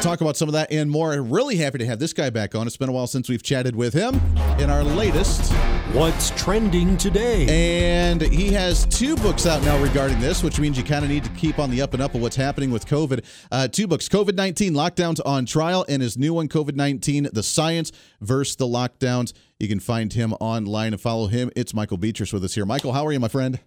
[0.03, 2.55] To talk about some of that and more, really happy to have this guy back
[2.55, 2.67] on.
[2.67, 4.15] It's been a while since we've chatted with him
[4.59, 5.53] in our latest
[5.93, 7.47] What's trending today?
[7.47, 11.23] and he has two books out now regarding this, which means you kind of need
[11.23, 13.23] to keep on the up and up of what's happening with COVID.
[13.49, 17.41] Uh, two books COVID 19 Lockdowns on Trial, and his new one, COVID 19 The
[17.41, 19.31] Science versus the Lockdowns.
[19.57, 21.49] You can find him online and follow him.
[21.55, 22.65] It's Michael Betrus with us here.
[22.65, 23.57] Michael, how are you, my friend?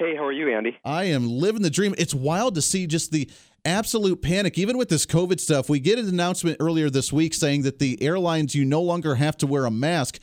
[0.00, 0.78] Hey, how are you, Andy?
[0.82, 1.94] I am living the dream.
[1.98, 3.28] It's wild to see just the
[3.64, 5.68] absolute panic, even with this COVID stuff.
[5.68, 9.36] We get an announcement earlier this week saying that the airlines, you no longer have
[9.38, 10.18] to wear a mask.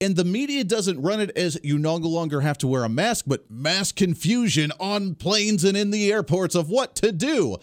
[0.00, 3.24] And the media doesn't run it as you no longer have to wear a mask,
[3.28, 7.56] but mass confusion on planes and in the airports of what to do.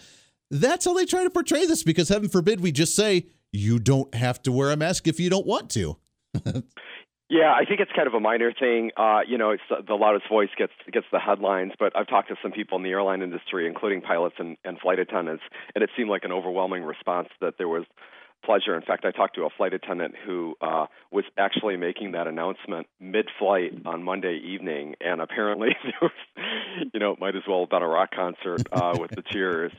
[0.50, 4.14] That's how they try to portray this because heaven forbid we just say you don't
[4.14, 5.96] have to wear a mask if you don't want to.
[7.30, 8.90] Yeah, I think it's kind of a minor thing.
[8.96, 12.34] Uh, you know, it's the loudest voice gets gets the headlines, but I've talked to
[12.42, 15.44] some people in the airline industry, including pilots and, and flight attendants,
[15.76, 17.84] and it seemed like an overwhelming response that there was
[18.44, 18.74] pleasure.
[18.74, 22.88] In fact, I talked to a flight attendant who uh, was actually making that announcement
[22.98, 26.10] mid-flight on Monday evening, and apparently there was,
[26.92, 29.70] you know, it might as well have been a rock concert uh, with the cheers.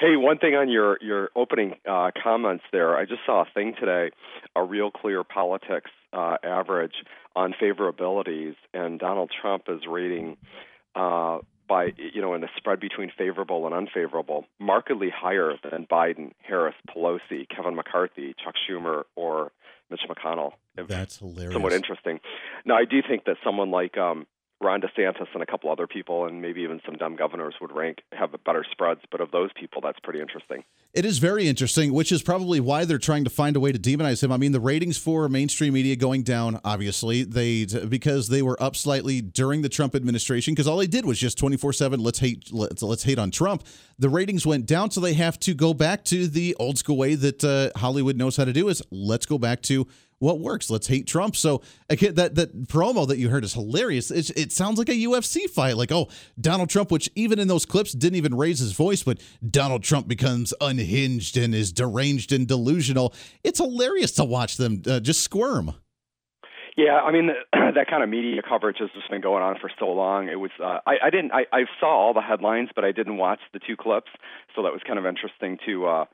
[0.00, 3.74] Hey, one thing on your your opening uh, comments there, I just saw a thing
[3.78, 4.10] today,
[4.54, 6.94] a real clear politics uh, average
[7.34, 10.36] on favorabilities, and Donald Trump is rating
[10.94, 16.30] uh, by you know in a spread between favorable and unfavorable, markedly higher than Biden,
[16.42, 19.50] Harris, Pelosi, Kevin McCarthy, Chuck Schumer, or
[19.90, 20.52] Mitch McConnell.
[20.76, 21.52] That's hilarious.
[21.52, 22.20] Somewhat interesting.
[22.64, 24.26] Now, I do think that someone like um,
[24.60, 27.98] Ron DeSantis and a couple other people, and maybe even some dumb governors would rank
[28.12, 29.00] have better spreads.
[29.10, 30.64] But of those people, that's pretty interesting.
[30.94, 33.78] It is very interesting, which is probably why they're trying to find a way to
[33.78, 34.32] demonize him.
[34.32, 38.74] I mean, the ratings for mainstream media going down, obviously, they because they were up
[38.74, 42.00] slightly during the Trump administration because all they did was just twenty four seven.
[42.00, 43.64] Let's hate let's, let's hate on Trump.
[43.98, 47.14] The ratings went down, so they have to go back to the old school way
[47.14, 48.68] that uh, Hollywood knows how to do.
[48.68, 49.86] Is let's go back to
[50.18, 50.70] what works.
[50.70, 51.36] Let's hate Trump.
[51.36, 54.10] So again, that that promo that you heard is hilarious.
[54.10, 55.76] It, it sounds like a UFC fight.
[55.76, 56.08] Like, oh,
[56.40, 60.08] Donald Trump, which even in those clips didn't even raise his voice, but Donald Trump
[60.08, 63.14] becomes unhinged and is deranged and delusional.
[63.44, 65.74] It's hilarious to watch them uh, just squirm.
[66.76, 69.88] Yeah, I mean that kind of media coverage has just been going on for so
[69.88, 70.28] long.
[70.28, 73.16] It was uh, I, I didn't I, I saw all the headlines, but I didn't
[73.16, 74.10] watch the two clips,
[74.54, 76.04] so that was kind of interesting to uh,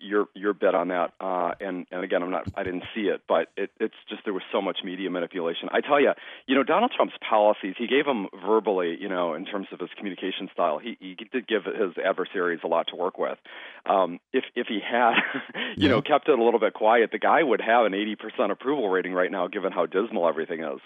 [0.00, 1.12] your your bet on that.
[1.20, 4.32] Uh, and and again, I'm not I didn't see it, but it, it's just there
[4.34, 5.68] was so much media manipulation.
[5.72, 6.12] I tell you,
[6.46, 7.74] you know, Donald Trump's policies.
[7.78, 10.78] He gave them verbally, you know, in terms of his communication style.
[10.78, 13.38] He he did give his adversaries a lot to work with.
[13.86, 15.14] Um, if if he had,
[15.76, 15.88] you Yeah.
[15.88, 19.12] know, kept it a little bit quiet, the guy would have an 80% approval rating
[19.12, 20.80] right now, given how dismal everything is.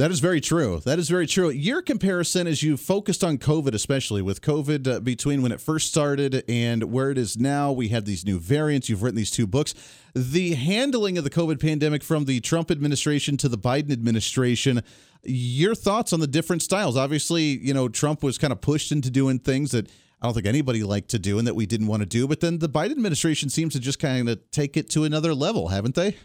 [0.00, 0.80] That is very true.
[0.86, 1.50] That is very true.
[1.50, 5.88] Your comparison, as you focused on COVID, especially with COVID uh, between when it first
[5.88, 8.88] started and where it is now, we have these new variants.
[8.88, 9.74] You've written these two books.
[10.14, 14.82] The handling of the COVID pandemic from the Trump administration to the Biden administration.
[15.22, 16.96] Your thoughts on the different styles?
[16.96, 19.86] Obviously, you know, Trump was kind of pushed into doing things that
[20.22, 22.26] I don't think anybody liked to do and that we didn't want to do.
[22.26, 25.68] But then the Biden administration seems to just kind of take it to another level,
[25.68, 26.16] haven't they?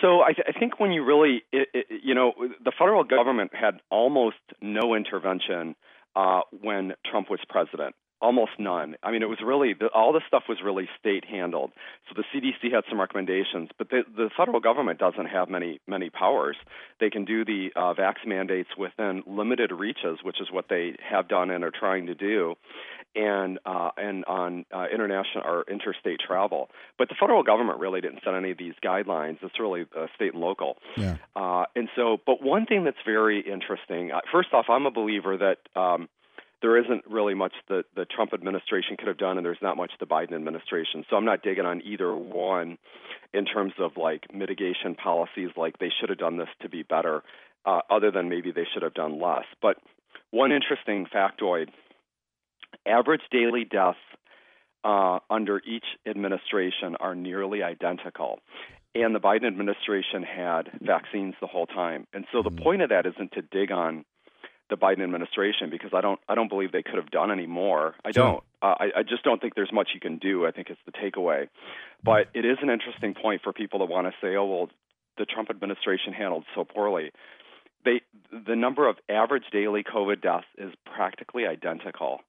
[0.00, 2.32] So I, th- I think when you really, it, it, you know,
[2.64, 5.74] the federal government had almost no intervention
[6.14, 7.94] uh, when Trump was president.
[8.18, 8.96] Almost none.
[9.02, 11.70] I mean, it was really all the stuff was really state handled.
[12.08, 16.08] So the CDC had some recommendations, but the, the federal government doesn't have many many
[16.08, 16.56] powers.
[16.98, 21.28] They can do the uh, vax mandates within limited reaches, which is what they have
[21.28, 22.54] done and are trying to do
[23.16, 26.68] and uh, and on uh, international or interstate travel.
[26.98, 29.38] But the federal government really didn't set any of these guidelines.
[29.42, 30.76] It's really uh, state and local.
[30.96, 31.16] Yeah.
[31.34, 34.12] Uh, and so, but one thing that's very interesting.
[34.12, 35.80] Uh, first off, I'm a believer that.
[35.80, 36.08] Um,
[36.62, 39.92] there isn't really much that the Trump administration could have done, and there's not much
[40.00, 41.04] the Biden administration.
[41.08, 42.78] So I'm not digging on either one
[43.34, 47.22] in terms of like mitigation policies, like they should have done this to be better,
[47.66, 49.44] uh, other than maybe they should have done less.
[49.60, 49.76] But
[50.30, 51.68] one interesting factoid
[52.86, 53.98] average daily deaths
[54.84, 58.38] uh, under each administration are nearly identical.
[58.94, 62.06] And the Biden administration had vaccines the whole time.
[62.14, 64.04] And so the point of that isn't to dig on
[64.70, 67.94] the Biden administration because I don't I don't believe they could have done any more.
[68.04, 68.24] I Sure.
[68.24, 68.44] don't.
[68.62, 70.46] Uh, I, I just don't think there's much you can do.
[70.46, 71.48] I think it's the takeaway.
[72.02, 74.70] But it is an interesting point for people that want to say, oh well,
[75.18, 77.12] the Trump administration handled so poorly.
[77.84, 78.00] They
[78.32, 82.20] the number of average daily COVID deaths is practically identical.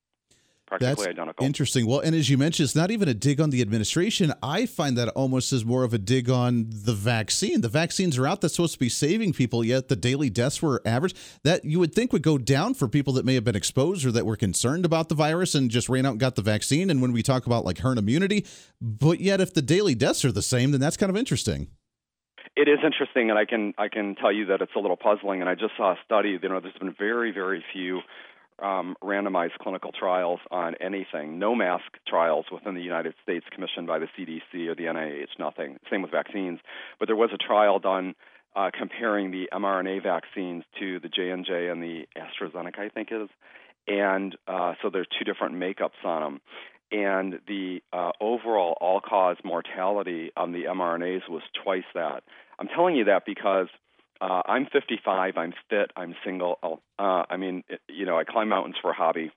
[0.68, 1.46] Practically That's identical.
[1.46, 1.88] interesting.
[1.88, 4.34] Well, and as you mentioned, it's not even a dig on the administration.
[4.44, 7.62] I find that almost as more of a dig on the vaccine.
[7.62, 10.82] The vaccines are out that's supposed to be saving people, yet the daily deaths were
[10.86, 11.16] average.
[11.46, 14.12] That you would think would go down for people that may have been exposed or
[14.12, 16.90] that were concerned about the virus and just ran out and got the vaccine.
[16.90, 18.46] And when we talk about like herd immunity,
[18.82, 21.70] but yet if the daily deaths are the same, then that's kind of interesting.
[22.58, 25.42] It is interesting, and I can I can tell you that it's a little puzzling.
[25.42, 26.38] And I just saw a study.
[26.42, 28.02] You know, there's been very very few
[28.60, 31.39] um, randomized clinical trials on anything.
[31.39, 35.39] No mask trials within the United States commissioned by the CDC or the NIH.
[35.39, 35.78] Nothing.
[35.89, 36.60] Same with vaccines.
[37.00, 38.15] But there was a trial done
[38.56, 43.30] uh, comparing the mRNA vaccines to the J and the AstraZeneca, I think it is.
[43.88, 46.41] And uh, so there's two different makeups on them.
[46.91, 52.24] And the uh, overall all-cause mortality on the mRNAs was twice that.
[52.60, 53.67] I'm telling you that because
[54.22, 55.38] uh, I'm 55.
[55.38, 55.92] I'm fit.
[55.96, 56.82] I'm single.
[57.00, 59.32] Uh, I mean, it, you know, I climb mountains for a hobby,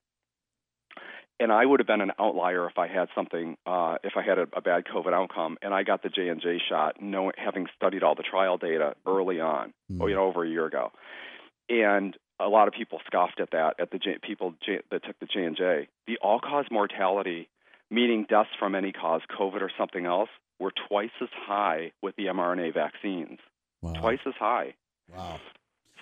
[1.38, 4.38] and I would have been an outlier if I had something, uh, if I had
[4.38, 7.66] a, a bad COVID outcome, and I got the J and J shot, knowing having
[7.76, 10.92] studied all the trial data early on, oh, you know, over a year ago,
[11.68, 15.18] and a lot of people scoffed at that at the J, people J, that took
[15.20, 15.88] the J and J.
[16.06, 17.48] The all-cause mortality,
[17.90, 22.26] meaning deaths from any cause, COVID or something else, were twice as high with the
[22.26, 23.38] mRNA vaccines.
[23.82, 23.92] Wow.
[23.94, 24.74] Twice as high.
[25.14, 25.40] Wow.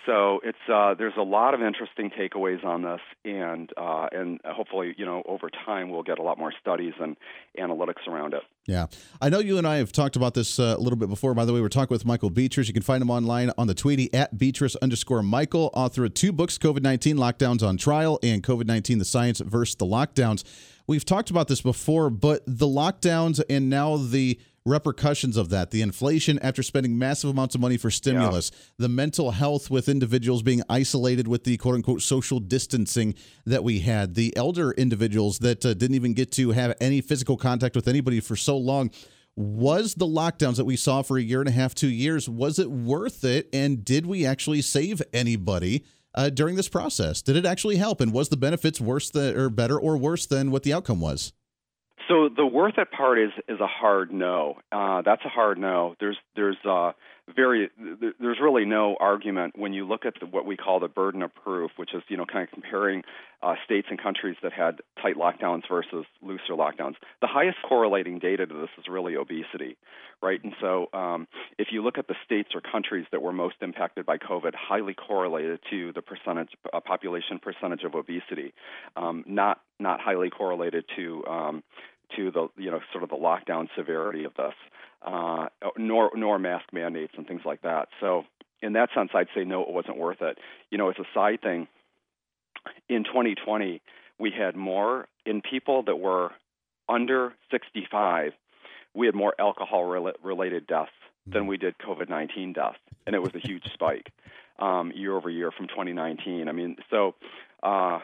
[0.05, 4.95] So it's uh, there's a lot of interesting takeaways on this, and uh, and hopefully
[4.97, 7.15] you know over time we'll get a lot more studies and
[7.59, 8.41] analytics around it.
[8.65, 8.87] Yeah.
[9.21, 11.33] I know you and I have talked about this uh, a little bit before.
[11.33, 12.67] By the way, we're talking with Michael Betrus.
[12.67, 16.31] You can find him online on the Tweety at Betrus underscore Michael, author of two
[16.31, 20.43] books, COVID 19 Lockdowns on Trial and COVID 19 The Science versus the Lockdowns.
[20.87, 25.81] We've talked about this before, but the lockdowns and now the repercussions of that, the
[25.81, 30.61] inflation after spending massive amounts of money for stimulus, the mental health with individuals being
[30.69, 35.73] isolated with the quote unquote social distancing that we had, the elder individuals that uh,
[35.73, 38.91] didn't even get to have any physical contact with anybody for so long.
[39.35, 42.59] Was the lockdowns that we saw for a year and a half, two years, was
[42.59, 43.47] it worth it?
[43.53, 47.21] And did we actually save anybody uh, during this process?
[47.21, 48.01] Did it actually help?
[48.01, 51.31] And was the benefits worse than, or better or worse than what the outcome was?
[52.09, 54.57] So the worth it part is is a hard no.
[54.71, 55.95] Uh, that's a hard no.
[55.99, 56.93] There's there's uh,
[57.35, 57.69] very
[58.19, 61.33] there's really no argument when you look at the, what we call the burden of
[61.35, 63.03] proof, which is you know kind of comparing
[63.43, 66.95] uh, states and countries that had tight lockdowns versus looser lockdowns.
[67.21, 69.77] The highest correlating data to this is really obesity,
[70.21, 70.43] right?
[70.43, 71.27] And so um,
[71.59, 74.95] if you look at the states or countries that were most impacted by COVID, highly
[74.95, 78.53] correlated to the percentage uh, population percentage of obesity,
[78.95, 81.63] um, not not highly correlated to um,
[82.15, 84.53] to the you know sort of the lockdown severity of this,
[85.05, 87.89] uh, nor nor mask mandates and things like that.
[87.99, 88.25] So
[88.61, 90.37] in that sense, I'd say no, it wasn't worth it.
[90.69, 91.67] You know, it's a side thing,
[92.87, 93.81] in 2020
[94.19, 96.31] we had more in people that were
[96.89, 98.33] under 65.
[98.93, 100.91] We had more alcohol rela- related deaths
[101.25, 104.11] than we did COVID 19 deaths, and it was a huge spike
[104.57, 106.47] um, year over year from 2019.
[106.47, 107.15] I mean, so.
[107.61, 107.99] Uh,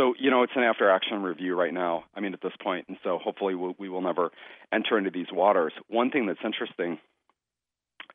[0.00, 2.04] so you know it's an after action review right now.
[2.14, 4.30] I mean at this point, and so hopefully we'll, we will never
[4.72, 5.72] enter into these waters.
[5.88, 6.98] One thing that's interesting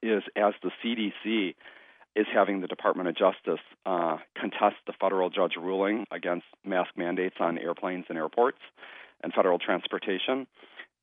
[0.02, 1.54] is as the CDC
[2.16, 7.36] is having the Department of Justice uh, contest the federal judge ruling against mask mandates
[7.40, 8.60] on airplanes and airports
[9.22, 10.48] and federal transportation.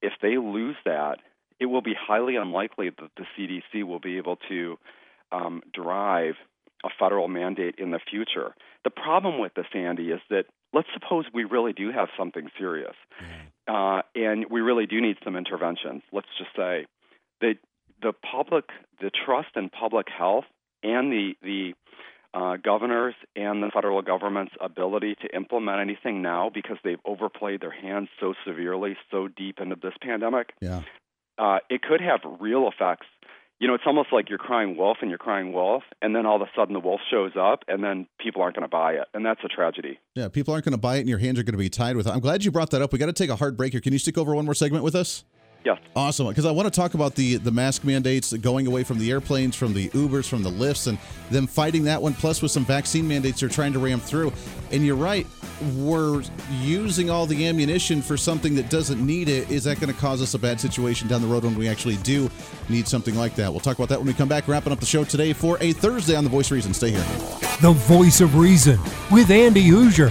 [0.01, 1.19] If they lose that,
[1.61, 4.79] it will be highly unlikely that the CDC will be able to
[5.31, 6.35] um, drive
[6.85, 8.55] a federal mandate in the future.
[8.85, 12.95] The problem with this, Andy, is that let's suppose we really do have something serious,
[13.69, 16.03] uh, and we really do need some interventions.
[16.13, 16.87] Let's just say
[17.41, 17.55] that
[18.01, 18.65] the public,
[19.01, 20.45] the trust in public health,
[20.83, 21.75] and the the
[22.35, 27.71] uh, governors and the federal government's ability to implement anything now because they've overplayed their
[27.71, 30.53] hands so severely, so deep into this pandemic.
[30.61, 30.83] Yeah.
[31.39, 33.07] Uh, it could have real effects
[33.63, 36.35] you know, it's almost like you're crying wolf and you're crying wolf, and then all
[36.35, 39.07] of a sudden the wolf shows up, and then people aren't going to buy it,
[39.15, 40.01] and that's a tragedy.
[40.17, 41.95] Yeah, people aren't going to buy it, and your hands are going to be tied
[41.95, 42.11] with it.
[42.11, 42.93] I'm glad you brought that up.
[42.93, 43.81] We got to take a hard break here.
[43.81, 45.23] Can you stick over one more segment with us?
[45.65, 45.79] Yes.
[45.95, 49.09] Awesome, because I want to talk about the the mask mandates going away from the
[49.13, 50.99] airplanes, from the Ubers, from the Lyfts, and
[51.31, 54.33] them fighting that one, plus with some vaccine mandates they're trying to ram through.
[54.73, 55.25] And you're right,
[55.77, 56.23] we're
[56.61, 60.21] using all the ammunition for something that doesn't need it, is that going to cause
[60.23, 62.31] us a bad situation down the road when we actually do
[62.69, 63.51] need something like that?
[63.51, 65.73] We'll talk about that when we come back, wrapping up the show today for a
[65.73, 66.75] Thursday on The Voice of Reason.
[66.75, 67.01] Stay here.
[67.61, 68.79] The voice of reason
[69.11, 70.11] with Andy Hoosier.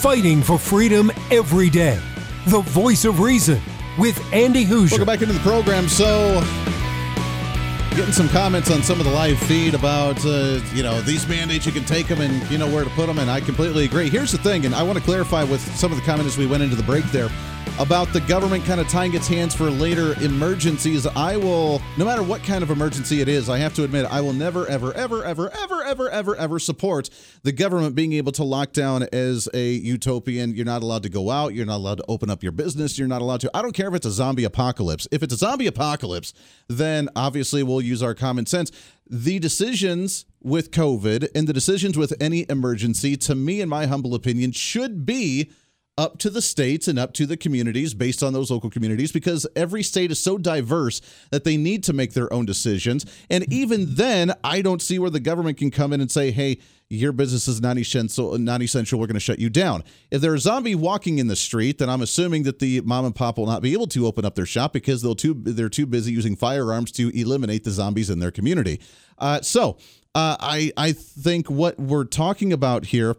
[0.00, 2.00] Fighting for freedom every day.
[2.46, 3.60] The voice of reason
[3.98, 4.96] with Andy Hoosier.
[4.96, 5.88] Welcome back into the program.
[5.88, 6.40] So,
[7.90, 11.66] getting some comments on some of the live feed about, uh, you know, these mandates,
[11.66, 13.18] you can take them and you know where to put them.
[13.18, 14.08] And I completely agree.
[14.08, 16.62] Here's the thing, and I want to clarify with some of the comments we went
[16.62, 17.28] into the break there
[17.80, 21.06] about the government kind of tying its hands for later emergencies.
[21.06, 24.20] I will, no matter what kind of emergency it is, I have to admit, I
[24.20, 27.08] will never, ever, ever, ever, ever, ever, ever, ever support
[27.42, 30.54] the government being able to lock down as a utopian.
[30.54, 31.54] You're not allowed to go out.
[31.54, 32.98] You're not allowed to open up your business.
[32.98, 33.50] You're not allowed to.
[33.54, 35.08] I don't care if it's a zombie apocalypse.
[35.10, 36.34] If it's a zombie apocalypse,
[36.68, 38.70] then obviously we'll use our common sense.
[39.08, 44.14] The decisions with COVID and the decisions with any emergency, to me, in my humble
[44.14, 45.50] opinion, should be
[46.00, 49.46] up to the states and up to the communities based on those local communities because
[49.54, 53.04] every state is so diverse that they need to make their own decisions.
[53.28, 56.58] And even then, I don't see where the government can come in and say, hey,
[56.88, 59.84] your business is non essential, essential, we're going to shut you down.
[60.10, 63.14] If there's a zombie walking in the street, then I'm assuming that the mom and
[63.14, 65.86] pop will not be able to open up their shop because they'll too, they're too
[65.86, 68.80] busy using firearms to eliminate the zombies in their community.
[69.18, 69.76] Uh, so
[70.14, 73.16] uh, I, I think what we're talking about here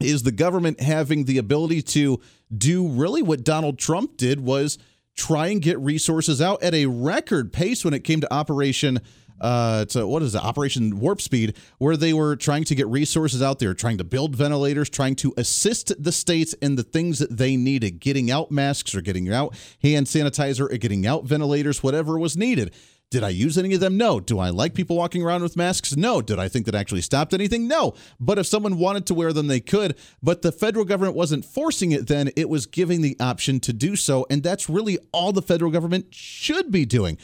[0.00, 2.20] is the government having the ability to
[2.56, 4.78] do really what Donald Trump did was
[5.16, 9.00] try and get resources out at a record pace when it came to Operation
[9.38, 10.42] uh to what is it?
[10.42, 14.34] Operation warp speed where they were trying to get resources out there trying to build
[14.34, 18.94] ventilators trying to assist the states in the things that they needed getting out masks
[18.94, 22.72] or getting out hand sanitizer or getting out ventilators whatever was needed
[23.10, 23.96] did I use any of them?
[23.96, 24.18] No.
[24.18, 25.96] Do I like people walking around with masks?
[25.96, 26.20] No.
[26.20, 27.68] Did I think that actually stopped anything?
[27.68, 27.94] No.
[28.18, 29.96] But if someone wanted to wear them, they could.
[30.22, 33.94] But the federal government wasn't forcing it then, it was giving the option to do
[33.94, 34.26] so.
[34.28, 37.16] And that's really all the federal government should be doing.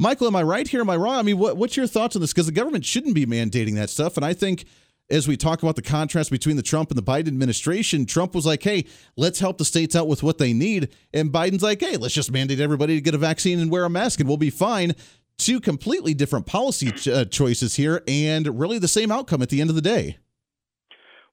[0.00, 0.80] Michael, am I right here?
[0.80, 1.16] Am I wrong?
[1.16, 2.32] I mean, what, what's your thoughts on this?
[2.32, 4.16] Because the government shouldn't be mandating that stuff.
[4.16, 4.64] And I think
[5.10, 8.46] as we talk about the contrast between the Trump and the Biden administration, Trump was
[8.46, 10.94] like, hey, let's help the states out with what they need.
[11.12, 13.90] And Biden's like, hey, let's just mandate everybody to get a vaccine and wear a
[13.90, 14.94] mask and we'll be fine
[15.40, 19.60] two completely different policy ch- uh, choices here and really the same outcome at the
[19.60, 20.18] end of the day.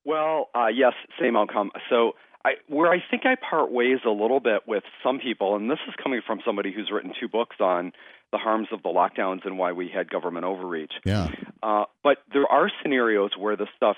[0.05, 1.71] Well, uh, yes, same outcome.
[1.89, 2.13] So,
[2.45, 5.79] I, where I think I part ways a little bit with some people, and this
[5.85, 7.91] is coming from somebody who's written two books on
[8.31, 10.93] the harms of the lockdowns and why we had government overreach.
[11.03, 11.27] Yeah.
[11.61, 13.97] Uh, but there are scenarios where the stuff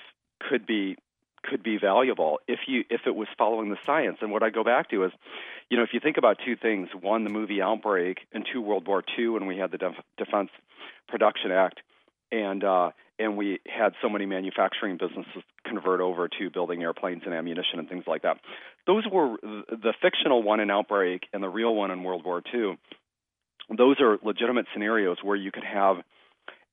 [0.49, 0.97] could be
[1.43, 4.17] could be valuable if you if it was following the science.
[4.21, 5.11] And what I go back to is,
[5.69, 8.87] you know, if you think about two things: one, the movie Outbreak, and two, World
[8.87, 10.49] War II, when we had the Def- Defense
[11.07, 11.79] Production Act,
[12.31, 17.33] and uh, and we had so many manufacturing businesses convert over to building airplanes and
[17.33, 18.37] ammunition and things like that.
[18.87, 22.77] Those were the fictional one in Outbreak and the real one in World War II.
[23.77, 25.97] Those are legitimate scenarios where you could have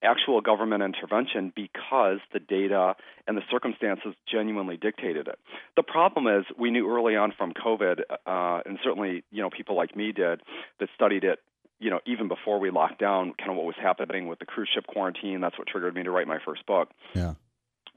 [0.02, 2.94] actual government intervention because the data
[3.26, 5.38] and the circumstances genuinely dictated it.
[5.76, 9.76] The problem is we knew early on from COVID, uh, and certainly you know people
[9.76, 10.42] like me did
[10.80, 11.40] that studied it.
[11.78, 14.70] You know, even before we locked down, kind of what was happening with the cruise
[14.72, 15.40] ship quarantine.
[15.40, 16.88] That's what triggered me to write my first book.
[17.14, 17.34] Yeah.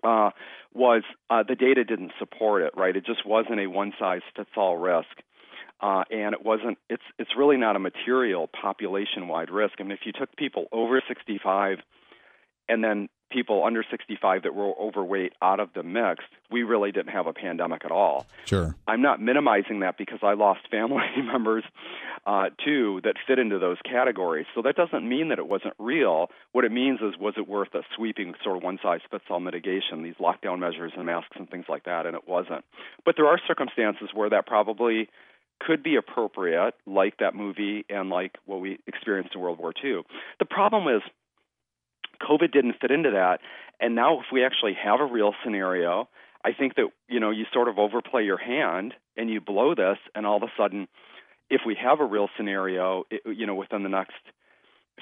[0.03, 0.31] Uh,
[0.73, 2.95] was uh, the data didn't support it, right?
[2.95, 5.07] It just wasn't a one size fits all risk.
[5.81, 6.77] Uh, and it wasn't.
[6.89, 9.75] It's it's really not a material population wide risk.
[9.79, 11.79] I mean, if you took people over 65
[12.67, 17.11] and then people under 65 that were overweight out of the mix, we really didn't
[17.11, 18.25] have a pandemic at all.
[18.45, 18.75] Sure.
[18.87, 21.63] I'm not minimizing that because I lost family members
[22.25, 24.47] uh, too that fit into those categories.
[24.55, 26.29] So that doesn't mean that it wasn't real.
[26.51, 29.39] What it means is, was it worth a sweeping sort of one size fits all
[29.39, 32.05] mitigation, these lockdown measures and masks and things like that?
[32.05, 32.65] And it wasn't.
[33.05, 35.09] But there are circumstances where that probably
[35.59, 40.01] could be appropriate, like that movie and like what we experienced in World War II.
[40.39, 41.01] The problem is,
[42.21, 43.39] COVID didn't fit into that.
[43.79, 46.09] And now, if we actually have a real scenario,
[46.43, 49.97] I think that you know you sort of overplay your hand and you blow this,
[50.15, 50.87] and all of a sudden,
[51.49, 54.13] if we have a real scenario, it, you know, within the next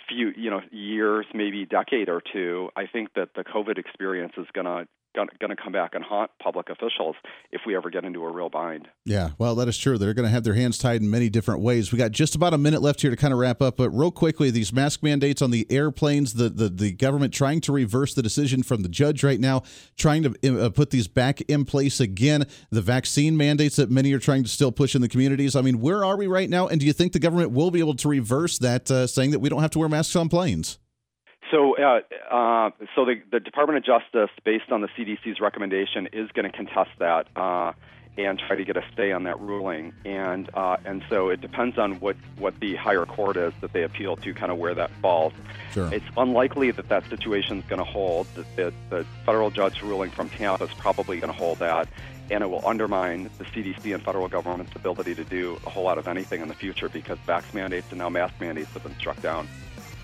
[0.08, 4.46] few you know years, maybe decade or two, I think that the COVID experience is
[4.54, 4.88] going to
[5.18, 7.16] going to come back and haunt public officials
[7.52, 8.88] if we ever get into a real bind.
[9.06, 9.98] Yeah, well, that is true.
[9.98, 11.92] They're going to have their hands tied in many different ways.
[11.92, 14.12] We got just about a minute left here to kind of wrap up, but real
[14.12, 18.22] quickly, these mask mandates on the airplanes, the the, the government trying to reverse the
[18.22, 19.64] decision from the judge right now,
[19.98, 22.46] trying to uh, put these back in place again.
[22.72, 25.56] The vaccine mandates that many are trying to still push in the communities.
[25.56, 26.68] I mean, where are we right now?
[26.68, 29.40] And do you think the government will be able to reverse that, uh, saying that
[29.40, 30.80] we don't have to wear masks on planes?
[31.52, 36.30] So, uh, uh, so the, the, Department of Justice, based on the CDC's recommendation, is
[36.32, 37.72] going to contest that uh,
[38.18, 39.94] and try to get a stay on that ruling.
[40.04, 43.84] And uh, and so it depends on what, what the higher court is that they
[43.84, 45.34] appeal to, kind of where that falls.
[45.72, 45.94] Sure.
[45.94, 48.28] It's unlikely that that situation is going to hold.
[48.36, 51.88] That the, the federal judge ruling from Tampa is probably going to hold that.
[52.30, 55.98] And it will undermine the CDC and federal government's ability to do a whole lot
[55.98, 59.22] of anything in the future because vax mandates and now mask mandates have been struck
[59.22, 59.48] down.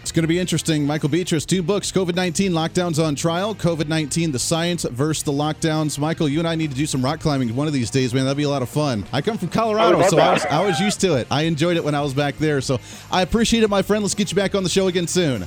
[0.03, 0.85] It's going to be interesting.
[0.85, 5.31] Michael Betrus, two books COVID 19 Lockdowns on Trial, COVID 19 The Science versus the
[5.31, 5.97] Lockdowns.
[5.97, 8.25] Michael, you and I need to do some rock climbing one of these days, man.
[8.25, 9.05] That'd be a lot of fun.
[9.13, 11.27] I come from Colorado, I so I was, I was used to it.
[11.31, 12.59] I enjoyed it when I was back there.
[12.59, 12.81] So
[13.13, 14.03] I appreciate it, my friend.
[14.03, 15.45] Let's get you back on the show again soon.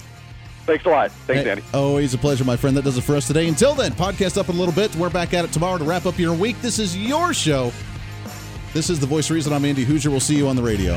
[0.65, 1.11] Thanks a lot.
[1.11, 1.63] Thanks, Hey, Andy.
[1.75, 2.75] Always a pleasure, my friend.
[2.79, 3.49] That does it for us today.
[3.49, 4.97] Until then, podcast up in a little bit.
[4.97, 6.59] We're back at it tomorrow to wrap up your week.
[6.63, 7.73] This is your show.
[8.73, 9.53] This is The Voice Reason.
[9.53, 10.09] I'm Andy Hoosier.
[10.09, 10.97] We'll see you on the radio.